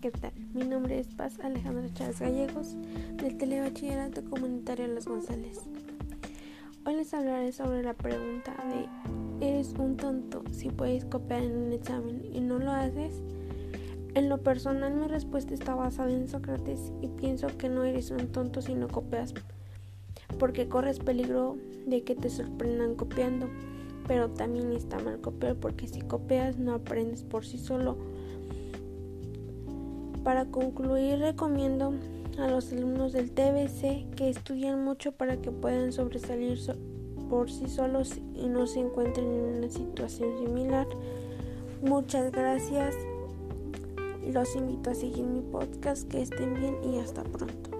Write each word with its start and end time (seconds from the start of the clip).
¿qué 0.00 0.12
tal? 0.12 0.32
Mi 0.54 0.64
nombre 0.64 1.00
es 1.00 1.08
Paz 1.08 1.40
Alejandra 1.40 1.92
Chávez 1.92 2.20
Gallegos, 2.20 2.76
del 3.16 3.36
Telebachillerato 3.36 4.24
Comunitario 4.30 4.86
Los 4.86 5.06
González. 5.06 5.58
Hoy 6.84 6.94
les 6.94 7.12
hablaré 7.12 7.50
sobre 7.50 7.82
la 7.82 7.92
pregunta 7.92 8.54
de 8.68 9.44
¿Eres 9.44 9.74
un 9.76 9.96
tonto 9.96 10.44
si 10.52 10.68
puedes 10.68 11.04
copiar 11.04 11.42
en 11.42 11.56
un 11.56 11.72
examen 11.72 12.24
y 12.32 12.40
no 12.40 12.60
lo 12.60 12.70
haces? 12.70 13.20
En 14.14 14.28
lo 14.28 14.38
personal 14.38 14.94
mi 14.94 15.08
respuesta 15.08 15.52
está 15.52 15.74
basada 15.74 16.12
en 16.12 16.28
Sócrates 16.28 16.92
y 17.02 17.08
pienso 17.08 17.48
que 17.58 17.68
no 17.68 17.82
eres 17.82 18.12
un 18.12 18.28
tonto 18.28 18.62
si 18.62 18.74
no 18.74 18.86
copias 18.86 19.34
porque 20.38 20.68
corres 20.68 21.00
peligro 21.00 21.56
de 21.86 22.04
que 22.04 22.14
te 22.14 22.30
sorprendan 22.30 22.94
copiando. 22.94 23.48
Pero 24.06 24.30
también 24.30 24.70
está 24.70 25.00
mal 25.00 25.20
copiar 25.20 25.56
porque 25.56 25.88
si 25.88 26.02
copias 26.02 26.56
no 26.56 26.72
aprendes 26.72 27.24
por 27.24 27.44
sí 27.44 27.58
solo 27.58 27.98
para 30.26 30.44
concluir, 30.46 31.20
recomiendo 31.20 31.94
a 32.36 32.48
los 32.48 32.72
alumnos 32.72 33.12
del 33.12 33.30
TBC 33.30 34.12
que 34.16 34.28
estudien 34.28 34.82
mucho 34.82 35.12
para 35.12 35.36
que 35.36 35.52
puedan 35.52 35.92
sobresalir 35.92 36.58
por 37.30 37.48
sí 37.48 37.68
solos 37.68 38.18
y 38.34 38.48
no 38.48 38.66
se 38.66 38.80
encuentren 38.80 39.32
en 39.32 39.58
una 39.58 39.68
situación 39.68 40.36
similar. 40.40 40.88
Muchas 41.80 42.32
gracias. 42.32 42.96
Los 44.26 44.56
invito 44.56 44.90
a 44.90 44.94
seguir 44.96 45.22
mi 45.22 45.42
podcast. 45.42 46.08
Que 46.08 46.22
estén 46.22 46.54
bien 46.54 46.74
y 46.82 46.98
hasta 46.98 47.22
pronto. 47.22 47.75